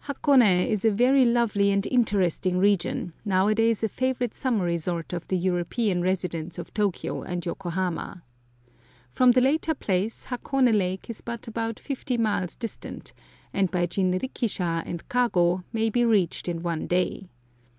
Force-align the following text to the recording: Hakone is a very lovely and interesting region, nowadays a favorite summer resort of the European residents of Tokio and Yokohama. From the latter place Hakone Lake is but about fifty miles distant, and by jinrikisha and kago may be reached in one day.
Hakone 0.00 0.66
is 0.68 0.84
a 0.84 0.90
very 0.90 1.24
lovely 1.24 1.70
and 1.70 1.86
interesting 1.86 2.58
region, 2.58 3.14
nowadays 3.24 3.82
a 3.82 3.88
favorite 3.88 4.34
summer 4.34 4.66
resort 4.66 5.14
of 5.14 5.26
the 5.28 5.36
European 5.38 6.02
residents 6.02 6.58
of 6.58 6.74
Tokio 6.74 7.22
and 7.22 7.46
Yokohama. 7.46 8.22
From 9.10 9.30
the 9.32 9.40
latter 9.40 9.72
place 9.72 10.26
Hakone 10.26 10.74
Lake 10.76 11.08
is 11.08 11.22
but 11.22 11.48
about 11.48 11.78
fifty 11.80 12.18
miles 12.18 12.54
distant, 12.54 13.14
and 13.54 13.70
by 13.70 13.86
jinrikisha 13.86 14.82
and 14.84 15.08
kago 15.08 15.64
may 15.72 15.88
be 15.88 16.04
reached 16.04 16.48
in 16.48 16.62
one 16.62 16.86
day. 16.86 17.30